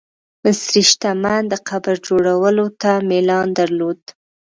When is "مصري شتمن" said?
0.43-1.41